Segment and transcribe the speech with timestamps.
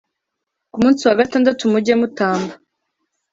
[0.71, 2.53] Ku munsi wa gatandatu mujye mutamba